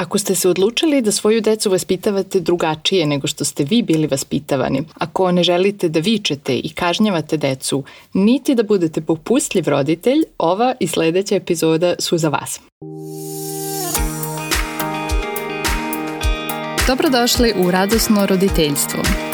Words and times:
Ako 0.00 0.18
ste 0.18 0.34
se 0.34 0.48
odlučili 0.48 1.02
da 1.02 1.12
svoju 1.12 1.40
decu 1.40 1.70
vaspitavate 1.70 2.40
drugačije 2.40 3.06
nego 3.06 3.26
što 3.26 3.44
ste 3.44 3.64
vi 3.64 3.82
bili 3.82 4.06
vaspitavani, 4.06 4.82
ako 4.94 5.32
ne 5.32 5.42
želite 5.42 5.88
da 5.88 6.00
vičete 6.00 6.56
i 6.56 6.68
kažnjavate 6.68 7.36
decu, 7.36 7.84
niti 8.12 8.54
da 8.54 8.62
budete 8.62 9.00
popustljiv 9.00 9.68
roditelj, 9.68 10.22
ova 10.38 10.74
i 10.80 10.86
sledeća 10.86 11.34
epizoda 11.34 11.94
su 11.98 12.18
za 12.18 12.28
vas. 12.28 12.60
Dobrodošli 16.86 17.52
u 17.56 17.70
Radosno 17.70 18.26
roditeljstvo. 18.26 19.29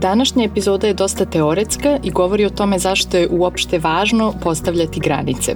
Današnja 0.00 0.44
epizoda 0.44 0.86
je 0.86 0.94
dosta 0.94 1.24
teoretska 1.24 1.98
i 2.02 2.10
govori 2.10 2.44
o 2.44 2.50
tome 2.50 2.78
zašto 2.78 3.16
je 3.16 3.28
uopšte 3.30 3.78
važno 3.78 4.34
postavljati 4.42 5.00
granice. 5.00 5.54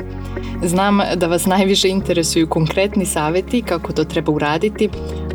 Znam 0.65 1.01
da 1.17 1.27
vas 1.27 1.47
najviše 1.47 1.89
interesuju 1.89 2.49
konkretni 2.49 3.07
saveti 3.07 3.63
kako 3.63 3.93
to 3.93 4.05
treba 4.05 4.33
uraditi, 4.33 4.89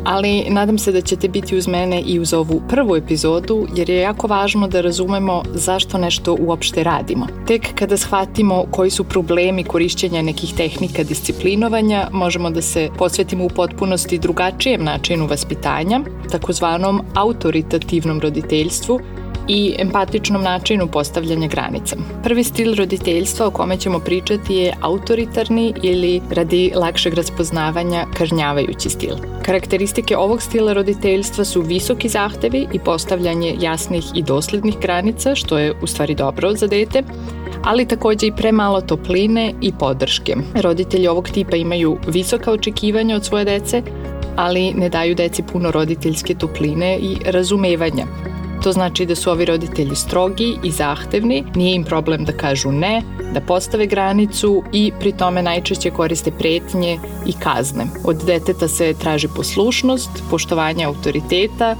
ali 0.04 0.44
nadam 0.48 0.78
se 0.78 0.92
da 0.92 1.00
ćete 1.00 1.28
biti 1.28 1.56
uz 1.56 1.68
mene 1.68 2.00
i 2.00 2.18
uz 2.20 2.34
ovu 2.34 2.62
prvu 2.68 2.96
epizodu 2.96 3.66
jer 3.76 3.90
je 3.90 3.96
jako 3.96 4.26
važno 4.26 4.68
da 4.68 4.80
razumemo 4.80 5.42
zašto 5.54 5.98
nešto 5.98 6.36
uopšte 6.40 6.84
radimo. 6.84 7.26
Tek 7.46 7.74
kada 7.74 7.96
shvatimo 7.96 8.64
koji 8.70 8.90
su 8.90 9.04
problemi 9.04 9.64
korišćenja 9.64 10.22
nekih 10.22 10.54
tehnika 10.54 11.02
disciplinovanja, 11.02 12.08
možemo 12.12 12.50
da 12.50 12.62
se 12.62 12.90
posvetimo 12.98 13.44
u 13.44 13.48
potpunosti 13.48 14.18
drugačijem 14.18 14.84
načinu 14.84 15.26
vaspitanja, 15.26 16.00
takozvanom 16.30 17.00
autoritativnom 17.14 18.20
roditeljstvu, 18.20 19.00
i 19.48 19.74
empatičnom 19.78 20.42
načinu 20.42 20.86
postavljanja 20.86 21.48
granica. 21.48 21.96
Prvi 22.22 22.44
stil 22.44 22.74
roditeljstva 22.74 23.46
o 23.46 23.50
kome 23.50 23.76
ćemo 23.76 23.98
pričati 23.98 24.54
je 24.54 24.74
autoritarni 24.80 25.74
ili 25.82 26.20
radi 26.30 26.72
lakšeg 26.76 27.14
raspoznavanja 27.14 28.06
kažnjavajući 28.18 28.90
stil. 28.90 29.14
Karakteristike 29.42 30.16
ovog 30.16 30.42
stila 30.42 30.72
roditeljstva 30.72 31.44
su 31.44 31.60
visoki 31.60 32.08
zahtevi 32.08 32.66
i 32.72 32.78
postavljanje 32.78 33.56
jasnih 33.60 34.04
i 34.14 34.22
doslednih 34.22 34.78
granica, 34.78 35.34
što 35.34 35.58
je 35.58 35.74
u 35.82 35.86
stvari 35.86 36.14
dobro 36.14 36.52
za 36.54 36.66
dete, 36.66 37.02
ali 37.64 37.88
takođe 37.88 38.26
i 38.26 38.32
premalo 38.36 38.80
topline 38.80 39.54
i 39.60 39.72
podrške. 39.78 40.36
Roditelji 40.54 41.08
ovog 41.08 41.28
tipa 41.28 41.56
imaju 41.56 41.98
visoka 42.06 42.52
očekivanja 42.52 43.16
od 43.16 43.24
svoje 43.24 43.44
dece, 43.44 43.82
ali 44.36 44.72
ne 44.72 44.88
daju 44.88 45.14
deci 45.14 45.42
puno 45.52 45.70
roditeljske 45.70 46.34
topline 46.34 46.98
i 46.98 47.16
razumevanja. 47.24 48.06
To 48.64 48.72
znači 48.72 49.06
da 49.06 49.14
su 49.14 49.30
ovi 49.30 49.44
roditelji 49.44 49.96
strogi 49.96 50.58
i 50.62 50.70
zahtevni, 50.70 51.44
nije 51.54 51.74
im 51.74 51.84
problem 51.84 52.24
da 52.24 52.32
kažu 52.32 52.72
ne, 52.72 53.02
da 53.34 53.40
postave 53.40 53.86
granicu 53.86 54.62
i 54.72 54.92
pri 55.00 55.12
tome 55.12 55.42
najčešće 55.42 55.90
koriste 55.90 56.30
pretnje 56.30 56.98
i 57.26 57.32
kazne. 57.32 57.84
Od 58.04 58.24
deteta 58.26 58.68
se 58.68 58.94
traži 59.00 59.28
poslušnost, 59.36 60.10
poštovanje 60.30 60.84
autoriteta, 60.84 61.76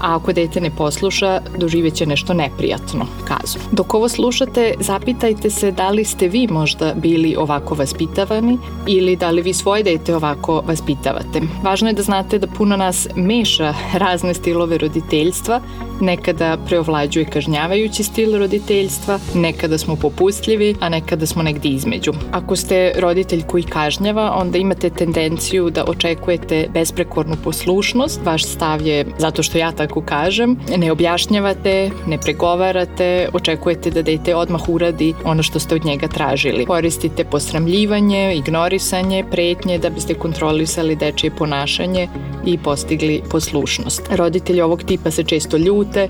a 0.00 0.16
ako 0.16 0.32
dete 0.32 0.60
ne 0.60 0.70
posluša, 0.70 1.40
doživeće 1.58 2.06
nešto 2.06 2.34
neprijatno, 2.34 3.06
kazu. 3.24 3.58
Dok 3.72 3.94
ovo 3.94 4.08
slušate, 4.08 4.74
zapitajte 4.80 5.50
se 5.50 5.72
da 5.72 5.90
li 5.90 6.04
ste 6.04 6.28
vi 6.28 6.46
možda 6.50 6.94
bili 6.94 7.36
ovako 7.36 7.74
vaspitavani 7.74 8.58
ili 8.86 9.16
da 9.16 9.30
li 9.30 9.42
vi 9.42 9.52
svoje 9.52 9.82
dete 9.82 10.16
ovako 10.16 10.62
vaspitavate. 10.66 11.40
Važno 11.62 11.88
je 11.88 11.94
da 11.94 12.02
znate 12.02 12.38
da 12.38 12.46
puno 12.46 12.76
nas 12.76 13.08
meša 13.16 13.74
razne 13.94 14.34
stilove 14.34 14.78
roditeljstva, 14.78 15.60
nekada 16.00 16.56
preovlađuje 16.66 17.24
kažnjavajući 17.24 18.02
stil 18.02 18.38
roditeljstva, 18.38 19.18
nekada 19.34 19.78
smo 19.78 19.96
popustljivi, 19.96 20.74
a 20.80 20.88
nekada 20.88 21.26
smo 21.26 21.42
negde 21.42 21.68
između. 21.68 22.12
Ako 22.32 22.56
ste 22.56 22.92
roditelj 22.96 23.42
koji 23.42 23.62
kažnjava, 23.62 24.32
onda 24.36 24.58
imate 24.58 24.90
tendenciju 24.90 25.70
da 25.70 25.84
očekujete 25.84 26.68
besprekornu 26.74 27.36
poslušnost, 27.44 28.20
vaš 28.24 28.44
stav 28.44 28.86
je 28.86 29.06
zato 29.18 29.42
što 29.42 29.58
ja 29.58 29.72
tako 29.72 29.87
tako 29.88 30.00
kažem, 30.00 30.56
ne 30.76 30.92
objašnjavate, 30.92 31.90
ne 32.06 32.18
pregovarate, 32.18 33.28
očekujete 33.32 33.90
da 33.90 34.02
dete 34.02 34.34
odmah 34.34 34.68
uradi 34.68 35.14
ono 35.24 35.42
što 35.42 35.58
ste 35.58 35.74
od 35.74 35.84
njega 35.84 36.08
tražili. 36.08 36.66
Koristite 36.66 37.24
posramljivanje, 37.24 38.34
ignorisanje, 38.36 39.24
pretnje 39.30 39.78
da 39.78 39.90
biste 39.90 40.14
kontrolisali 40.14 40.96
dečije 40.96 41.30
ponašanje 41.30 42.08
i 42.44 42.58
postigli 42.58 43.22
poslušnost. 43.30 44.02
Roditelji 44.10 44.60
ovog 44.60 44.82
tipa 44.82 45.10
se 45.10 45.24
često 45.24 45.56
ljute, 45.56 46.08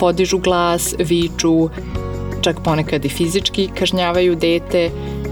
podižu 0.00 0.38
glas, 0.38 0.94
viču, 0.98 1.68
čak 2.40 2.56
ponekad 2.64 3.04
i 3.04 3.08
fizički 3.08 3.68
kažnjavaju 3.78 4.34
dete 4.34 4.90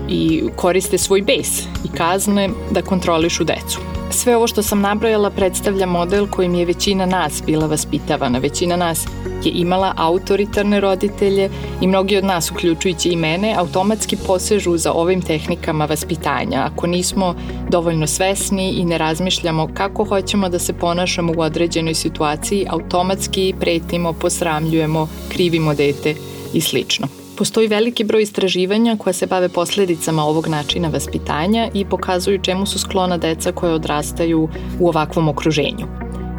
i 0.08 0.42
koriste 0.56 0.98
svoj 0.98 1.22
bes 1.22 1.60
i 1.60 1.96
kazne 1.96 2.50
da 2.70 2.82
kontrolišu 2.82 3.44
decu. 3.44 3.95
Sve 4.10 4.36
ovo 4.36 4.46
što 4.46 4.62
sam 4.62 4.80
nabrojala 4.80 5.30
predstavlja 5.30 5.86
model 5.86 6.26
kojim 6.30 6.54
je 6.54 6.64
većina 6.64 7.06
nas 7.06 7.42
bila 7.46 7.66
vaspitavana. 7.66 8.38
Većina 8.38 8.76
nas 8.76 9.06
je 9.44 9.52
imala 9.54 9.92
autoritarne 9.96 10.80
roditelje 10.80 11.50
i 11.80 11.86
mnogi 11.86 12.16
od 12.16 12.24
nas, 12.24 12.50
uključujući 12.50 13.08
i 13.08 13.16
mene, 13.16 13.54
automatski 13.58 14.16
posežu 14.26 14.76
za 14.76 14.92
ovim 14.92 15.22
tehnikama 15.22 15.84
vaspitanja. 15.84 16.70
Ako 16.72 16.86
nismo 16.86 17.34
dovoljno 17.70 18.06
svesni 18.06 18.70
i 18.70 18.84
ne 18.84 18.98
razmišljamo 18.98 19.68
kako 19.74 20.04
hoćemo 20.04 20.48
da 20.48 20.58
se 20.58 20.72
ponašamo 20.72 21.32
u 21.36 21.40
određenoj 21.40 21.94
situaciji, 21.94 22.66
automatski 22.68 23.54
pretimo, 23.60 24.12
posramljujemo, 24.12 25.08
krivimo 25.28 25.74
dete 25.74 26.14
i 26.52 26.60
slično. 26.60 27.25
Postoji 27.36 27.68
veliki 27.68 28.04
broj 28.04 28.22
istraživanja 28.22 28.96
koja 28.98 29.12
se 29.12 29.26
bave 29.26 29.48
posledicama 29.48 30.24
ovog 30.24 30.46
načina 30.48 30.88
vaspitanja 30.88 31.68
i 31.74 31.84
pokazuju 31.84 32.42
čemu 32.42 32.66
su 32.66 32.78
sklona 32.78 33.16
deca 33.16 33.52
koje 33.52 33.72
odrastaju 33.72 34.48
u 34.80 34.88
ovakvom 34.88 35.28
okruženju. 35.28 35.86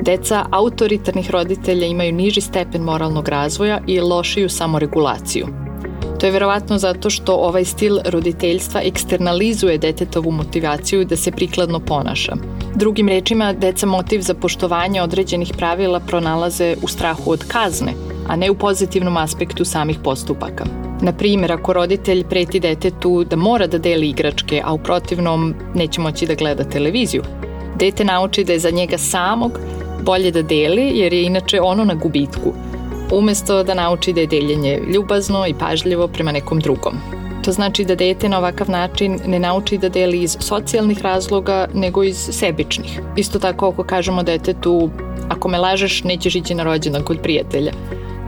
Deca 0.04 0.46
autoritarnih 0.52 1.32
roditelja 1.32 1.88
imaju 1.88 2.14
niži 2.14 2.42
stepen 2.42 2.82
moralnog 2.82 3.28
razvoja 3.30 3.80
i 3.88 4.00
lošiju 4.00 4.50
samoregulaciju. 4.50 5.48
To 6.20 6.26
je 6.26 6.32
verovatno 6.32 6.78
zato 6.78 7.10
što 7.10 7.36
ovaj 7.36 7.66
stil 7.66 8.00
roditeljstva 8.06 8.82
eksternalizuje 8.82 9.78
detetovu 9.78 10.32
motivaciju 10.32 11.06
da 11.06 11.16
se 11.16 11.32
prikladno 11.32 11.80
ponaša. 11.80 12.36
Drugim 12.76 13.08
rečima, 13.08 13.54
deca 13.54 13.86
motiv 13.86 14.22
za 14.22 14.34
poštovanje 14.34 15.02
određenih 15.02 15.52
pravila 15.58 16.00
pronalaze 16.00 16.76
u 16.84 16.88
strahu 16.88 17.32
od 17.32 17.44
kazne, 17.48 17.94
a 18.28 18.36
ne 18.36 18.52
u 18.52 18.56
pozitivnom 18.56 19.18
aspektu 19.18 19.66
samih 19.66 20.00
postupaka. 20.04 20.87
Na 21.02 21.14
primjer, 21.14 21.52
ako 21.52 21.74
roditelj 21.74 22.24
preti 22.24 22.60
detetu 22.60 23.24
da 23.24 23.36
mora 23.36 23.68
da 23.68 23.78
deli 23.78 24.10
igračke, 24.10 24.62
a 24.66 24.74
u 24.74 24.78
protivnom 24.78 25.54
neće 25.76 26.02
moći 26.02 26.26
da 26.26 26.36
gleda 26.36 26.64
televiziju, 26.64 27.24
dete 27.76 28.06
nauči 28.06 28.44
da 28.44 28.54
je 28.54 28.60
za 28.60 28.70
njega 28.70 28.98
samog 28.98 29.60
bolje 30.04 30.32
da 30.32 30.42
deli 30.42 30.92
jer 31.00 31.14
je 31.14 31.24
inače 31.24 31.62
ono 31.62 31.86
na 31.86 31.94
gubitku, 31.94 32.54
umesto 33.12 33.64
da 33.64 33.74
nauči 33.74 34.14
da 34.14 34.22
je 34.22 34.28
deljenje 34.28 34.82
ljubazno 34.94 35.48
i 35.48 35.54
pažljivo 35.54 36.08
prema 36.08 36.32
nekom 36.32 36.60
drugom. 36.60 36.94
To 37.44 37.52
znači 37.52 37.86
da 37.86 37.96
dete 37.96 38.30
na 38.30 38.38
ovakav 38.38 38.70
način 38.70 39.20
ne 39.26 39.40
nauči 39.40 39.78
da 39.78 39.90
deli 39.90 40.22
iz 40.22 40.38
socijalnih 40.40 41.02
razloga, 41.02 41.68
nego 41.74 42.04
iz 42.04 42.18
sebičnih. 42.18 43.00
Isto 43.16 43.40
tako 43.40 43.70
ako 43.70 43.84
kažemo 43.84 44.24
detetu, 44.24 44.90
ako 45.30 45.48
me 45.48 45.58
lažeš, 45.58 46.04
nećeš 46.04 46.36
ići 46.36 46.56
na 46.56 46.64
rođendan 46.64 47.04
kod 47.04 47.22
prijatelja 47.22 47.72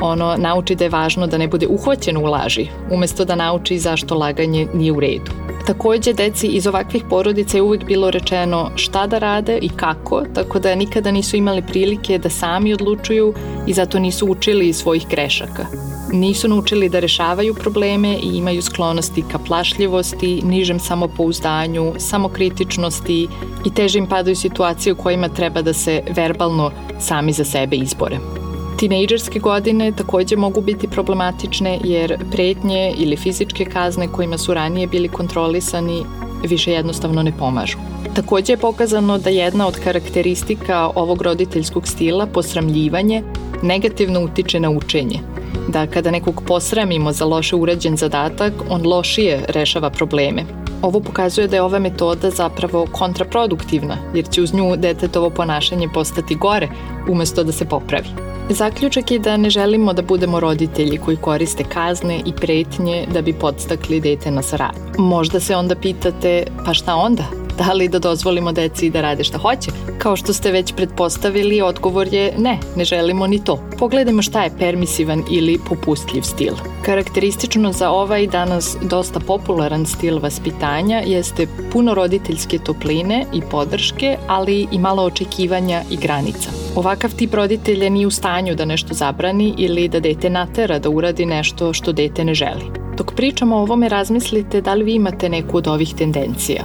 ono 0.02 0.36
nauči 0.38 0.76
da 0.76 0.84
je 0.84 0.90
važno 0.90 1.28
da 1.28 1.38
ne 1.38 1.48
bude 1.48 1.68
uhvaćen 1.68 2.18
u 2.18 2.26
laži, 2.26 2.68
umesto 2.92 3.26
da 3.26 3.36
nauči 3.36 3.80
zašto 3.80 4.16
laganje 4.16 4.68
nije 4.74 4.92
u 4.92 5.00
redu. 5.00 5.32
Takođe, 5.68 6.14
deci 6.14 6.48
iz 6.48 6.68
ovakvih 6.68 7.04
porodica 7.10 7.58
je 7.58 7.62
uvek 7.62 7.84
bilo 7.86 8.12
rečeno 8.12 8.72
šta 8.76 9.08
da 9.08 9.18
rade 9.20 9.60
i 9.62 9.70
kako, 9.70 10.24
tako 10.34 10.60
da 10.60 10.76
nikada 10.76 11.12
nisu 11.12 11.38
imali 11.38 11.62
prilike 11.62 12.18
da 12.18 12.30
sami 12.30 12.74
odlučuju 12.74 13.34
i 13.68 13.74
zato 13.74 14.00
nisu 14.00 14.32
učili 14.32 14.68
iz 14.68 14.78
svojih 14.78 15.08
grešaka. 15.10 15.66
Nisu 16.14 16.48
naučili 16.48 16.90
da 16.90 17.00
rešavaju 17.00 17.54
probleme 17.54 18.16
i 18.24 18.38
imaju 18.38 18.62
sklonosti 18.62 19.24
ka 19.32 19.38
plašljivosti, 19.38 20.42
nižem 20.46 20.80
samopouzdanju, 20.80 21.94
samokritičnosti 21.98 23.28
i 23.66 23.74
teže 23.74 24.00
im 24.00 24.08
padaju 24.08 24.36
situacije 24.36 24.94
u 24.94 24.98
kojima 24.98 25.30
treba 25.30 25.62
da 25.62 25.74
se 25.74 26.02
verbalno 26.16 26.72
sami 27.00 27.34
za 27.34 27.46
sebe 27.46 27.76
izbore. 27.76 28.39
Tinejdžerske 28.80 29.40
godine 29.40 29.92
takođe 29.92 30.36
mogu 30.36 30.62
biti 30.62 30.88
problematične 30.88 31.80
jer 31.84 32.18
pretnje 32.32 32.94
ili 32.98 33.18
fizičke 33.18 33.66
kazne 33.66 34.08
kojima 34.08 34.38
su 34.38 34.54
ranije 34.54 34.88
bili 34.88 35.08
kontrolisani 35.08 36.04
više 36.44 36.72
jednostavno 36.72 37.24
ne 37.24 37.32
pomažu. 37.40 37.78
Takođe 38.16 38.54
je 38.54 38.58
pokazano 38.58 39.18
da 39.18 39.30
jedna 39.30 39.68
od 39.68 39.80
karakteristika 39.84 40.90
ovog 40.96 41.22
roditeljskog 41.22 41.88
stila, 41.88 42.26
posramljivanje, 42.26 43.24
negativno 43.64 44.24
utiče 44.24 44.60
na 44.60 44.70
učenje. 44.70 45.20
Da 45.68 45.88
kada 45.88 46.12
nekog 46.12 46.44
posramimo 46.48 47.12
za 47.12 47.26
loše 47.26 47.56
urađen 47.56 47.98
zadatak, 47.98 48.54
on 48.70 48.88
lošije 48.88 49.46
rešava 49.48 49.90
probleme. 49.90 50.44
Ovo 50.82 51.00
pokazuje 51.00 51.48
da 51.48 51.56
je 51.56 51.62
ova 51.62 51.80
metoda 51.80 52.30
zapravo 52.30 52.88
kontraproduktivna, 52.92 53.98
jer 54.14 54.30
će 54.30 54.42
uz 54.42 54.54
nju 54.54 54.76
detetovo 54.76 55.30
ponašanje 55.30 55.90
postati 55.94 56.36
gore, 56.36 56.70
umesto 57.10 57.44
da 57.44 57.52
se 57.52 57.66
popravi. 57.66 58.08
Zaključak 58.50 59.12
je 59.12 59.20
da 59.20 59.38
ne 59.38 59.50
želimo 59.50 59.94
da 59.94 60.02
budemo 60.02 60.40
roditelji 60.40 60.98
koji 60.98 61.18
koriste 61.18 61.64
kazne 61.64 62.22
i 62.26 62.34
pretnje 62.34 63.08
da 63.14 63.22
bi 63.22 63.34
podstakli 63.34 64.00
dete 64.00 64.32
na 64.32 64.42
saradnju. 64.42 64.82
Možda 64.98 65.40
se 65.40 65.56
onda 65.56 65.76
pitate, 65.76 66.44
pa 66.66 66.74
šta 66.74 66.96
onda? 66.96 67.24
Da 67.60 67.74
li 67.74 67.90
da 67.90 68.00
dozvolimo 68.00 68.52
deci 68.52 68.90
da 68.90 69.02
rade 69.02 69.24
šta 69.24 69.38
hoće? 69.38 69.72
Kao 69.98 70.16
što 70.16 70.34
ste 70.34 70.52
već 70.52 70.74
pretpostavili, 70.76 71.62
odgovor 71.62 72.14
je 72.14 72.34
ne, 72.38 72.58
ne 72.76 72.86
želimo 72.86 73.28
ni 73.28 73.44
to. 73.44 73.60
Pogledajmo 73.80 74.22
šta 74.22 74.44
je 74.44 74.52
permisivan 74.60 75.24
ili 75.32 75.60
popustljiv 75.70 76.22
stil. 76.22 76.54
Karakteristično 76.86 77.72
za 77.72 77.90
ovaj 77.90 78.28
danas 78.28 78.78
dosta 78.82 79.20
popularan 79.20 79.86
stil 79.86 80.20
vaspitanja 80.20 81.02
jeste 81.06 81.48
puno 81.72 81.94
roditeljske 81.94 82.60
topline 82.60 83.26
i 83.34 83.42
podrške, 83.52 84.18
ali 84.28 84.68
i 84.72 84.80
malo 84.80 85.04
očekivanja 85.04 85.82
i 85.92 85.98
granica. 85.98 86.50
Ovakav 86.76 87.16
tip 87.16 87.34
roditelja 87.34 87.90
nije 87.90 88.08
u 88.08 88.12
stanju 88.12 88.56
da 88.56 88.66
nešto 88.66 88.94
zabrani 88.94 89.54
ili 89.58 89.88
da 89.88 90.00
dete 90.00 90.30
natera 90.30 90.80
da 90.80 90.90
uradi 90.90 91.26
nešto 91.26 91.74
što 91.74 91.92
dete 91.92 92.24
ne 92.24 92.34
želi. 92.34 92.72
Dok 92.98 93.14
pričamo 93.16 93.56
o 93.56 93.62
ovome 93.62 93.90
razmislite 93.90 94.62
da 94.62 94.74
li 94.74 94.84
vi 94.84 94.94
imate 94.94 95.30
neku 95.30 95.58
od 95.58 95.68
ovih 95.68 95.94
tendencija. 95.96 96.64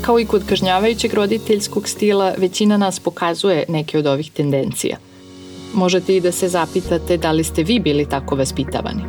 Kao 0.00 0.20
i 0.20 0.24
kod 0.24 0.46
kažnjavajućeg 0.46 1.14
roditeljskog 1.14 1.88
stila, 1.88 2.34
većina 2.38 2.76
nas 2.76 3.00
pokazuje 3.00 3.64
neke 3.68 3.98
od 3.98 4.06
ovih 4.06 4.30
tendencija. 4.30 4.96
Možete 5.74 6.16
i 6.16 6.20
da 6.20 6.32
se 6.32 6.48
zapitate 6.48 7.16
da 7.16 7.32
li 7.32 7.44
ste 7.44 7.62
vi 7.62 7.78
bili 7.78 8.08
tako 8.08 8.36
vaspitavani. 8.36 9.02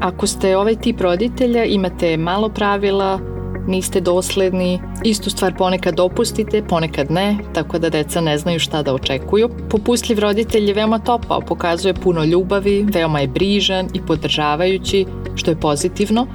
Ako 0.00 0.26
ste 0.26 0.56
ovaj 0.56 0.76
tip 0.76 1.00
roditelja, 1.00 1.64
imate 1.64 2.16
malo 2.16 2.48
pravila, 2.48 3.20
niste 3.68 4.00
dosledni, 4.00 4.80
istu 5.04 5.30
stvar 5.30 5.54
ponekad 5.56 5.94
dopustite, 5.94 6.62
ponekad 6.62 7.10
ne, 7.10 7.36
tako 7.54 7.78
da 7.78 7.90
deca 7.90 8.20
ne 8.20 8.38
znaju 8.38 8.60
šta 8.60 8.82
da 8.82 8.94
očekuju. 8.94 9.48
Popustljiv 9.70 10.18
roditelj 10.18 10.68
je 10.68 10.74
veoma 10.74 10.98
topao, 10.98 11.40
pokazuje 11.40 11.94
puno 11.94 12.24
ljubavi, 12.24 12.86
veoma 12.94 13.20
je 13.20 13.26
brižan 13.26 13.88
i 13.94 14.00
podržavajući, 14.06 15.06
što 15.34 15.50
je 15.50 15.60
pozitivno. 15.60 16.26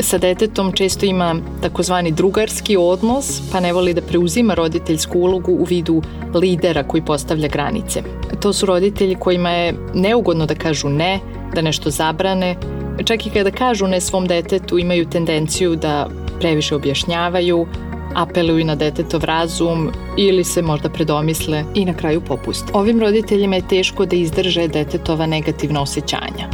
Sa 0.00 0.18
detetom 0.18 0.72
često 0.72 1.06
ima 1.06 1.36
takozvani 1.62 2.12
drugarski 2.12 2.76
odnos, 2.76 3.42
pa 3.52 3.60
ne 3.60 3.72
voli 3.72 3.94
da 3.94 4.02
preuzima 4.02 4.54
roditeljsku 4.54 5.18
ulogu 5.18 5.52
u 5.52 5.64
vidu 5.64 6.02
lidera 6.34 6.82
koji 6.82 7.04
postavlja 7.04 7.48
granice. 7.48 8.02
To 8.40 8.52
su 8.52 8.66
roditelji 8.66 9.14
kojima 9.14 9.50
je 9.50 9.74
neugodno 9.94 10.46
da 10.46 10.54
kažu 10.54 10.88
ne, 10.88 11.20
da 11.54 11.62
nešto 11.62 11.90
zabrane, 11.90 12.56
čak 13.04 13.26
i 13.26 13.30
kada 13.30 13.50
kažu 13.50 13.86
ne 13.86 14.00
svom 14.00 14.26
detetu 14.26 14.78
imaju 14.78 15.08
tendenciju 15.10 15.76
da 15.76 16.08
previše 16.40 16.74
objašnjavaju, 16.74 17.66
apeluju 18.14 18.64
na 18.64 18.74
detetov 18.74 19.24
razum 19.24 19.90
ili 20.16 20.44
se 20.44 20.62
možda 20.62 20.88
predomisle 20.88 21.64
i 21.74 21.84
na 21.84 21.94
kraju 21.94 22.20
popuste. 22.20 22.72
Ovim 22.72 23.00
roditeljima 23.00 23.56
je 23.56 23.68
teško 23.68 24.06
da 24.06 24.16
izdrže 24.16 24.68
detetova 24.68 25.26
negativna 25.26 25.82
osjećanja. 25.82 26.48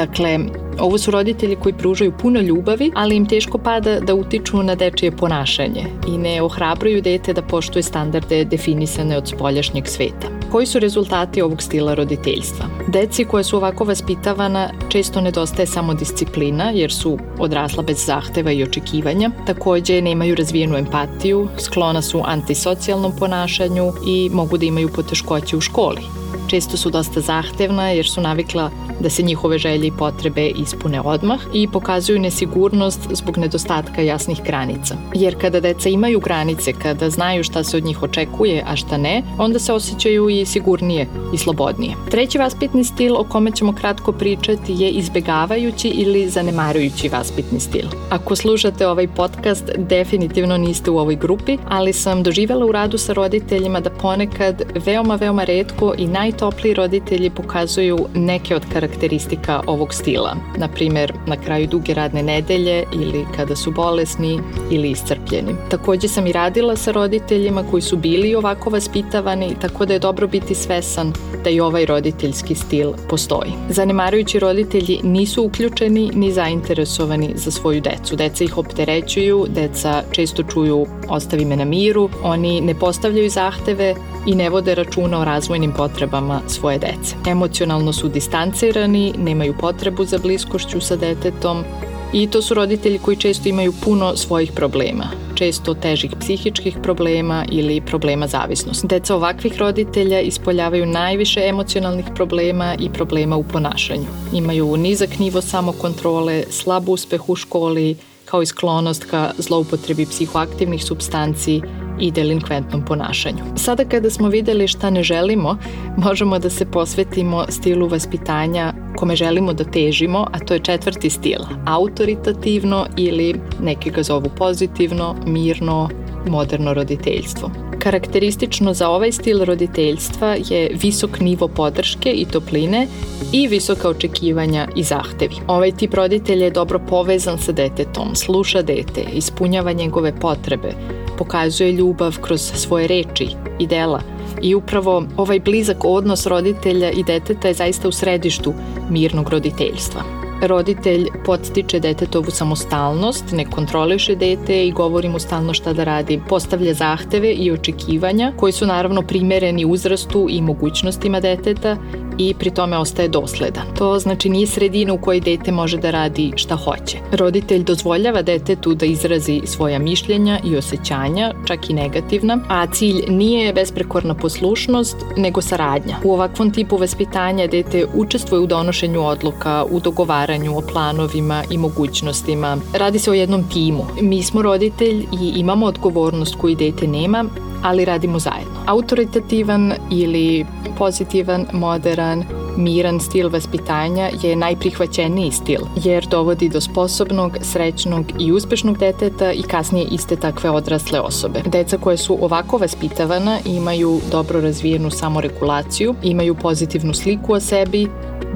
Dakle, 0.00 0.38
ovo 0.78 0.98
su 0.98 1.10
roditelji 1.10 1.56
koji 1.56 1.72
pružaju 1.72 2.12
puno 2.12 2.40
ljubavi, 2.40 2.90
ali 2.94 3.16
im 3.16 3.26
teško 3.26 3.58
pada 3.58 4.00
da 4.00 4.14
utiču 4.14 4.62
na 4.62 4.74
dečije 4.74 5.10
ponašanje 5.16 5.84
i 6.08 6.18
ne 6.18 6.42
ohrabruju 6.42 7.02
dete 7.02 7.32
da 7.32 7.42
poštuje 7.42 7.82
standarde 7.82 8.44
definisane 8.44 9.16
od 9.16 9.28
spoljašnjeg 9.28 9.86
sveta. 9.86 10.28
Koji 10.52 10.66
su 10.66 10.78
rezultati 10.78 11.42
ovog 11.42 11.62
stila 11.62 11.94
roditeljstva? 11.94 12.66
Deci 12.88 13.24
koja 13.24 13.44
su 13.44 13.56
ovako 13.56 13.84
vaspitavana 13.84 14.70
često 14.88 15.20
nedostaje 15.20 15.66
samo 15.66 15.94
disciplina 15.94 16.70
jer 16.70 16.92
su 16.92 17.18
odrasla 17.38 17.82
bez 17.82 18.06
zahteva 18.06 18.52
i 18.52 18.62
očekivanja. 18.62 19.30
Takođe 19.46 20.02
nemaju 20.02 20.34
razvijenu 20.34 20.76
empatiju, 20.76 21.48
sklona 21.58 22.02
su 22.02 22.22
antisocijalnom 22.24 23.12
ponašanju 23.18 23.92
i 24.06 24.30
mogu 24.32 24.58
da 24.58 24.66
imaju 24.66 24.88
poteškoće 24.88 25.56
u 25.56 25.60
školi. 25.60 26.02
Često 26.46 26.76
su 26.76 26.90
dosta 26.90 27.20
zahtevna 27.20 27.90
jer 27.90 28.06
su 28.06 28.20
navikla 28.20 28.70
da 29.00 29.10
se 29.10 29.22
njihove 29.22 29.58
želje 29.58 29.86
i 29.86 29.92
potrebe 29.98 30.48
ispune 30.48 31.00
odmah 31.00 31.40
i 31.52 31.68
pokazuju 31.68 32.18
nesigurnost 32.18 33.00
zbog 33.10 33.38
nedostatka 33.38 34.02
jasnih 34.02 34.42
granica. 34.44 34.96
Jer 35.14 35.40
kada 35.40 35.60
deca 35.60 35.88
imaju 35.88 36.20
granice, 36.20 36.72
kada 36.72 37.10
znaju 37.10 37.44
šta 37.44 37.64
se 37.64 37.76
od 37.76 37.84
njih 37.84 38.02
očekuje, 38.02 38.64
a 38.66 38.76
šta 38.76 38.96
ne, 38.96 39.22
onda 39.38 39.58
se 39.58 39.72
osjećaju 39.72 40.28
i 40.28 40.46
sigurnije 40.46 41.06
i 41.34 41.38
slobodnije. 41.38 41.94
Treći 42.10 42.38
vaspitni 42.38 42.84
stil 42.84 43.16
o 43.16 43.24
kome 43.24 43.50
ćemo 43.50 43.72
kratko 43.72 44.12
pričati 44.12 44.72
je 44.72 44.90
izbegavajući 44.90 45.88
ili 45.88 46.28
zanemarujući 46.28 47.08
vaspitni 47.08 47.60
stil. 47.60 47.86
Ako 48.10 48.36
slušate 48.36 48.86
ovaj 48.88 49.08
podcast, 49.08 49.70
definitivno 49.76 50.56
niste 50.56 50.90
u 50.90 50.98
ovoj 50.98 51.16
grupi, 51.16 51.58
ali 51.68 51.92
sam 51.92 52.22
doživjela 52.22 52.66
u 52.66 52.72
radu 52.72 52.98
sa 52.98 53.12
roditeljima 53.12 53.80
da 53.80 53.90
ponekad 53.90 54.62
veoma, 54.86 55.14
veoma 55.14 55.44
redko 55.44 55.94
i 55.98 56.06
najtopliji 56.06 56.74
roditelji 56.74 57.30
pokazuju 57.30 58.06
neke 58.14 58.56
od 58.56 58.62
karakteristika 58.72 58.89
karakteristika 58.90 59.62
ovog 59.66 59.94
stila, 59.94 60.36
na 60.56 60.68
primer 60.68 61.12
na 61.26 61.36
kraju 61.36 61.66
duge 61.66 61.94
radne 61.94 62.22
nedelje 62.22 62.84
ili 62.92 63.26
kada 63.36 63.56
su 63.56 63.70
bolesni 63.70 64.40
ili 64.70 64.90
iscrpljeni. 64.90 65.54
Takođe 65.70 66.08
sam 66.08 66.26
i 66.26 66.32
radila 66.32 66.76
sa 66.76 66.92
roditeljima 66.92 67.64
koji 67.70 67.82
su 67.82 67.96
bili 67.96 68.34
ovako 68.34 68.70
vaspitavani, 68.70 69.56
tako 69.60 69.86
da 69.86 69.92
je 69.92 69.98
dobro 69.98 70.26
biti 70.26 70.54
svesan 70.54 71.12
da 71.44 71.50
i 71.50 71.60
ovaj 71.60 71.86
roditeljski 71.86 72.54
stil 72.54 72.92
postoji. 73.08 73.52
Zanemarujući 73.68 74.38
roditelji 74.38 75.00
nisu 75.02 75.44
uključeni 75.44 76.10
ni 76.14 76.32
zainteresovani 76.32 77.32
za 77.34 77.50
svoju 77.50 77.80
decu. 77.80 78.16
Deca 78.16 78.44
ih 78.44 78.58
opterećuju, 78.58 79.46
deca 79.54 80.02
često 80.10 80.42
čuju 80.42 80.86
ostavi 81.08 81.44
me 81.44 81.56
na 81.56 81.64
miru, 81.64 82.08
oni 82.22 82.60
ne 82.60 82.74
postavljaju 82.74 83.30
zahteve 83.30 83.94
i 84.26 84.34
ne 84.34 84.50
vode 84.50 84.74
računa 84.74 85.20
o 85.20 85.24
razvojnim 85.24 85.72
potrebama 85.72 86.40
svoje 86.46 86.78
dece. 86.78 87.16
Emocionalno 87.28 87.92
su 87.92 88.08
distancirani, 88.08 88.79
nemaju 88.88 89.54
potrebu 89.60 90.04
za 90.04 90.18
bliskošću 90.18 90.80
sa 90.80 90.96
detetom 90.96 91.64
i 92.12 92.26
to 92.26 92.42
su 92.42 92.54
roditelji 92.54 92.98
koji 92.98 93.16
često 93.16 93.48
imaju 93.48 93.72
puno 93.84 94.16
svojih 94.16 94.52
problema, 94.52 95.04
često 95.34 95.74
težih 95.74 96.10
psihičkih 96.20 96.76
problema 96.82 97.44
ili 97.50 97.80
problema 97.80 98.26
zavisnosti. 98.26 98.86
Deca 98.86 99.16
ovakvih 99.16 99.58
roditelja 99.58 100.20
ispoljavaju 100.20 100.86
najviše 100.86 101.40
emocionalnih 101.48 102.04
problema 102.14 102.74
i 102.78 102.90
problema 102.92 103.36
u 103.36 103.42
ponašanju. 103.42 104.06
Imaju 104.32 104.76
nizak 104.76 105.18
nivo 105.18 105.40
samokontrole, 105.40 106.44
slab 106.50 106.88
uspeh 106.88 107.28
u 107.28 107.36
školi, 107.36 107.96
kao 108.24 108.42
i 108.42 108.46
sklonost 108.46 109.04
ka 109.04 109.30
zloupotrebi 109.38 110.06
psihoaktivnih 110.06 110.84
substanci 110.84 111.60
i 112.00 112.10
delinkventnom 112.10 112.84
ponašanju. 112.84 113.44
Sada 113.56 113.84
kada 113.84 114.10
smo 114.10 114.28
videli 114.28 114.68
šta 114.68 114.90
ne 114.90 115.02
želimo, 115.02 115.56
možemo 115.96 116.38
da 116.38 116.50
se 116.50 116.64
posvetimo 116.64 117.44
stilu 117.48 117.88
vaspitanja 117.88 118.72
kome 118.96 119.16
želimo 119.16 119.52
da 119.52 119.64
težimo, 119.64 120.26
a 120.32 120.38
to 120.38 120.54
je 120.54 120.60
četvrti 120.60 121.10
stil, 121.10 121.40
autoritativno 121.66 122.86
ili 122.96 123.40
neki 123.60 123.90
ga 123.90 124.02
zovu 124.02 124.30
pozitivno, 124.36 125.16
mirno, 125.26 125.88
moderno 126.26 126.74
roditeljstvo. 126.74 127.50
Karakteristično 127.78 128.74
za 128.74 128.88
ovaj 128.88 129.12
stil 129.12 129.44
roditeljstva 129.44 130.36
je 130.48 130.70
visok 130.82 131.20
nivo 131.20 131.48
podrške 131.48 132.10
i 132.12 132.24
topline 132.24 132.86
i 133.32 133.46
visoka 133.48 133.88
očekivanja 133.88 134.68
i 134.76 134.82
zahtevi. 134.82 135.34
Ovaj 135.46 135.72
tip 135.72 135.94
roditelja 135.94 136.44
je 136.44 136.50
dobro 136.50 136.78
povezan 136.88 137.38
sa 137.38 137.52
detetom, 137.52 138.14
sluša 138.14 138.62
dete, 138.62 139.04
ispunjava 139.14 139.72
njegove 139.72 140.20
potrebe, 140.20 140.72
pokazuje 141.20 141.72
ljubav 141.72 142.18
kroz 142.20 142.40
svoje 142.40 142.86
reči 142.86 143.28
i 143.58 143.66
dela. 143.66 144.00
I 144.42 144.54
upravo 144.54 145.04
ovaj 145.16 145.40
blizak 145.40 145.84
odnos 145.84 146.26
roditelja 146.26 146.90
i 146.90 147.04
deteta 147.04 147.48
je 147.48 147.54
zaista 147.54 147.88
u 147.88 147.92
središtu 147.92 148.54
mirnog 148.90 149.28
roditeljstva 149.28 150.19
roditelj 150.42 151.06
podstiče 151.24 151.80
detetovu 151.80 152.30
samostalnost, 152.30 153.24
ne 153.32 153.44
kontroliše 153.44 154.14
dete 154.14 154.66
i 154.66 154.72
govori 154.72 155.08
mu 155.08 155.18
stalno 155.18 155.54
šta 155.54 155.72
da 155.72 155.84
radi. 155.84 156.20
Postavlja 156.28 156.74
zahteve 156.74 157.32
i 157.32 157.52
očekivanja 157.52 158.32
koji 158.36 158.52
su 158.52 158.66
naravno 158.66 159.02
primereni 159.02 159.64
uzrastu 159.64 160.26
i 160.30 160.42
mogućnostima 160.42 161.20
deteta 161.20 161.76
i 162.18 162.34
pri 162.34 162.50
tome 162.50 162.78
ostaje 162.78 163.08
dosledan. 163.08 163.64
To 163.78 163.98
znači 163.98 164.28
nije 164.28 164.46
sredina 164.46 164.92
u 164.92 164.98
kojoj 164.98 165.20
dete 165.20 165.52
može 165.52 165.76
da 165.76 165.90
radi 165.90 166.32
šta 166.36 166.56
hoće. 166.56 166.98
Roditelj 167.12 167.64
dozvoljava 167.64 168.22
detetu 168.22 168.74
da 168.74 168.86
izrazi 168.86 169.40
svoja 169.44 169.78
mišljenja 169.78 170.40
i 170.44 170.56
osjećanja, 170.56 171.32
čak 171.46 171.70
i 171.70 171.74
negativna, 171.74 172.38
a 172.48 172.66
cilj 172.66 173.04
nije 173.08 173.52
besprekorna 173.52 174.14
poslušnost, 174.14 174.96
nego 175.16 175.40
saradnja. 175.40 175.96
U 176.04 176.12
ovakvom 176.12 176.50
tipu 176.50 176.76
vaspitanja 176.76 177.46
dete 177.46 177.86
učestvuje 177.94 178.40
u 178.40 178.46
donošenju 178.46 179.06
odluka, 179.06 179.64
u 179.70 179.80
dogovaranju 179.80 180.29
pregovaranju 180.30 180.58
o 180.58 180.60
planovima 180.60 181.44
i 181.50 181.58
mogućnostima. 181.58 182.58
Radi 182.74 182.98
se 182.98 183.10
o 183.10 183.14
jednom 183.14 183.48
timu. 183.48 183.86
Mi 184.00 184.22
smo 184.22 184.42
roditelj 184.42 185.06
i 185.22 185.32
imamo 185.36 185.66
odgovornost 185.66 186.34
koju 186.34 186.56
dete 186.56 186.86
nema, 186.86 187.24
ali 187.62 187.84
radimo 187.84 188.18
zajedno. 188.18 188.54
Autoritativan 188.66 189.72
ili 189.90 190.46
pozitivan, 190.78 191.46
modern, 191.52 192.22
miran 192.56 193.00
stil 193.00 193.28
vaspitanja 193.28 194.10
je 194.22 194.36
najprihvaćeniji 194.36 195.30
stil, 195.30 195.60
jer 195.76 196.06
dovodi 196.06 196.48
do 196.48 196.60
sposobnog, 196.60 197.36
srećnog 197.40 198.06
i 198.18 198.32
uspešnog 198.32 198.78
deteta 198.78 199.32
i 199.32 199.42
kasnije 199.42 199.86
iste 199.90 200.16
takve 200.16 200.50
odrasle 200.50 201.00
osobe. 201.00 201.42
Deca 201.46 201.78
koje 201.78 201.96
su 201.96 202.18
ovako 202.20 202.58
vaspitavana 202.58 203.38
imaju 203.44 204.00
dobro 204.10 204.40
razvijenu 204.40 204.90
samoregulaciju, 204.90 205.94
imaju 206.02 206.34
pozitivnu 206.34 206.94
sliku 206.94 207.32
o 207.32 207.40
sebi, 207.40 207.88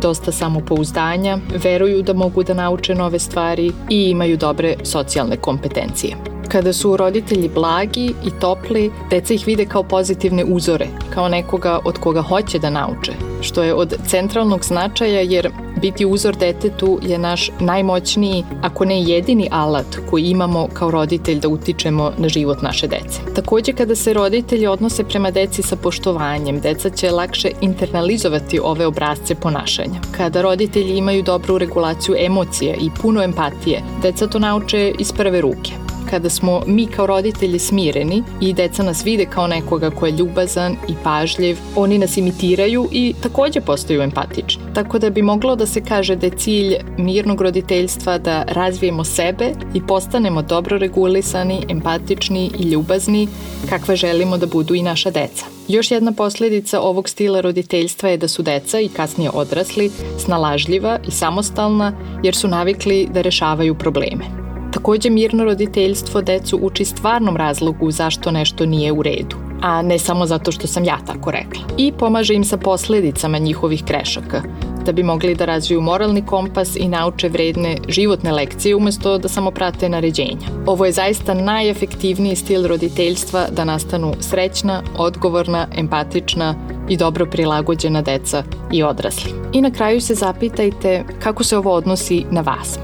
dosta 0.03 0.33
samopouzdanja, 0.33 1.39
veruju 1.65 2.03
da 2.03 2.13
mogu 2.13 2.43
da 2.43 2.55
nauče 2.55 2.95
nove 2.95 3.19
stvari 3.19 3.73
i 3.91 4.11
imaju 4.11 4.37
dobre 4.37 4.75
socijalne 4.83 5.37
kompetencije. 5.37 6.17
Kada 6.55 6.73
su 6.73 6.97
roditelji 6.97 7.49
blagi 7.55 8.15
i 8.27 8.31
topli, 8.41 8.91
deca 9.11 9.35
ih 9.35 9.47
vide 9.47 9.65
kao 9.67 9.83
pozitivne 9.83 10.45
uzore, 10.45 10.87
kao 11.15 11.29
nekoga 11.29 11.79
od 11.85 11.99
koga 11.99 12.23
hoće 12.23 12.59
da 12.59 12.71
nauče, 12.71 13.13
što 13.41 13.63
je 13.63 13.75
od 13.75 13.95
centralnog 14.07 14.65
značaja 14.65 15.21
jer 15.21 15.51
biti 15.81 16.07
uzor 16.07 16.37
detetu 16.37 16.99
je 17.03 17.19
naš 17.19 17.51
najmoćniji, 17.61 18.45
ako 18.63 18.85
ne 18.85 19.03
jedini 19.03 19.49
alat 19.51 19.87
koji 20.11 20.23
imamo 20.23 20.69
kao 20.73 20.91
roditelj 20.91 21.41
da 21.41 21.49
utičemo 21.49 22.13
na 22.19 22.29
život 22.29 22.63
naše 22.63 22.87
dece. 22.87 23.21
Takođe, 23.35 23.73
kada 23.73 23.95
se 23.95 24.13
roditelji 24.13 24.67
odnose 24.67 25.05
prema 25.05 25.31
deci 25.31 25.63
sa 25.63 25.77
poštovanjem, 25.77 26.61
deca 26.61 26.91
će 26.91 27.11
lakše 27.11 27.51
internalizovati 27.61 28.61
ove 28.63 28.87
obrazce 28.87 29.35
ponašanja. 29.35 30.01
Kada 30.17 30.43
roditelji 30.43 30.97
imaju 30.97 31.23
dobru 31.23 31.59
regulaciju 31.59 32.15
emocija 32.19 32.75
i 32.75 32.91
puno 33.03 33.23
empatije, 33.23 33.83
deca 34.03 34.27
to 34.27 34.39
nauče 34.39 34.93
iz 34.99 35.13
prve 35.13 35.41
ruke 35.41 35.84
kada 36.11 36.31
smo 36.31 36.63
mi 36.67 36.87
kao 36.87 37.07
roditelji 37.07 37.59
smireni 37.59 38.23
i 38.41 38.53
deca 38.53 38.83
nas 38.83 39.05
vide 39.07 39.27
kao 39.27 39.47
nekoga 39.47 39.91
ko 39.91 40.07
je 40.07 40.13
ljubazan 40.13 40.77
i 40.89 40.95
pažljiv, 41.05 41.59
oni 41.77 41.99
nas 41.99 42.17
imitiraju 42.17 42.89
i 42.93 43.15
takođe 43.23 43.61
postaju 43.61 44.03
empatični. 44.03 44.63
Tako 44.75 44.99
da 44.99 45.11
bi 45.11 45.23
moglo 45.23 45.57
da 45.57 45.67
se 45.67 45.85
kaže 45.85 46.17
da 46.17 46.27
je 46.27 46.37
cilj 46.37 46.75
mirnog 46.99 47.41
roditeljstva 47.41 48.19
da 48.19 48.45
razvijemo 48.49 49.05
sebe 49.05 49.53
i 49.75 49.87
postanemo 49.87 50.43
dobro 50.43 50.79
regulisani, 50.79 51.63
empatični 51.69 52.51
i 52.59 52.63
ljubazni 52.63 53.29
kakve 53.69 53.97
želimo 53.97 54.39
da 54.39 54.47
budu 54.47 54.75
i 54.75 54.83
naša 54.83 55.11
deca. 55.11 55.45
Još 55.69 55.91
jedna 55.91 56.13
posledica 56.13 56.81
ovog 56.81 57.09
stila 57.09 57.41
roditeljstva 57.41 58.09
je 58.09 58.17
da 58.17 58.29
su 58.29 58.43
deca 58.43 58.81
i 58.81 58.89
kasnije 58.89 59.31
odrasli 59.31 59.91
snalažljiva 60.19 60.99
i 61.09 61.11
samostalna 61.11 61.93
jer 62.23 62.35
su 62.35 62.49
navikli 62.49 63.09
da 63.13 63.21
rešavaju 63.21 63.75
probleme. 63.75 64.44
Takođe, 64.85 65.11
mirno 65.11 65.45
roditeljstvo 65.45 66.21
decu 66.23 66.59
uči 66.63 66.85
stvarnom 66.85 67.37
razlogu 67.37 67.91
zašto 67.91 68.31
nešto 68.31 68.67
nije 68.67 68.93
u 68.93 69.03
redu, 69.03 69.37
a 69.63 69.83
ne 69.83 69.99
samo 69.99 70.27
zato 70.27 70.53
što 70.53 70.67
sam 70.67 70.85
ja 70.85 70.99
tako 71.07 71.31
rekla. 71.31 71.63
I 71.77 71.93
pomaže 71.93 72.35
im 72.35 72.45
sa 72.45 72.57
posledicama 72.57 73.39
njihovih 73.39 73.85
grešaka, 73.85 74.43
da 74.87 74.93
bi 74.93 75.03
mogli 75.03 75.35
da 75.35 75.45
razviju 75.45 75.81
moralni 75.81 76.27
kompas 76.27 76.77
i 76.77 76.89
nauče 76.89 77.29
vredne 77.29 77.77
životne 77.89 78.33
lekcije 78.33 78.77
umesto 78.77 79.19
da 79.19 79.29
samo 79.29 79.51
prate 79.51 79.89
naređenja. 79.89 80.49
Ovo 80.67 80.85
je 80.85 80.93
zaista 80.93 81.35
najefektivniji 81.35 82.37
stil 82.37 82.67
roditeljstva 82.67 83.47
da 83.51 83.65
nastanu 83.65 84.13
srećna, 84.21 84.83
odgovorna, 84.97 85.67
empatična 85.77 86.55
i 86.89 86.97
dobro 86.97 87.27
prilagođena 87.27 88.03
deca 88.03 88.43
i 88.73 88.83
odrasli. 88.83 89.33
I 89.53 89.61
na 89.61 89.71
kraju 89.71 90.01
se 90.01 90.15
zapitajte 90.15 91.05
kako 91.23 91.45
se 91.45 91.57
ovo 91.57 91.73
odnosi 91.73 92.25
na 92.31 92.41
vas 92.41 92.79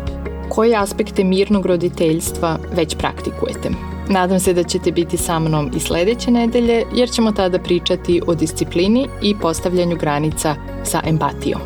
koje 0.51 0.77
aspekte 0.77 1.25
mirnog 1.25 1.67
roditeljstva 1.67 2.59
već 2.73 2.97
praktikujete. 2.97 3.71
Nadam 4.09 4.41
se 4.41 4.53
da 4.53 4.63
ćete 4.63 4.93
biti 4.93 5.17
sa 5.17 5.39
mnom 5.39 5.71
i 5.77 5.81
sledeće 5.81 6.31
nedelje, 6.31 6.85
jer 6.95 7.11
ćemo 7.11 7.33
tada 7.33 7.59
pričati 7.59 8.21
o 8.27 8.35
disciplini 8.35 9.09
i 9.23 9.35
postavljanju 9.39 9.97
granica 9.97 10.55
sa 10.85 11.01
empatijom. 11.05 11.61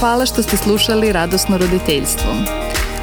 Hvala 0.00 0.26
što 0.26 0.42
ste 0.42 0.56
slušali 0.56 1.12
Radosno 1.12 1.58
roditeljstvo. 1.58 2.63